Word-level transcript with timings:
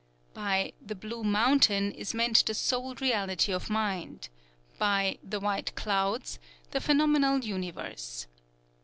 _"By 0.33 0.73
"the 0.83 0.95
Blue 0.95 1.23
Mountain" 1.23 1.91
is 1.91 2.15
meant 2.15 2.43
the 2.47 2.55
Sole 2.55 2.95
Reality 2.95 3.51
of 3.53 3.69
Mind; 3.69 4.29
by 4.79 5.19
"the 5.23 5.39
White 5.39 5.75
Clouds," 5.75 6.39
the 6.71 6.81
phenomenal 6.81 7.43
universe. 7.43 8.25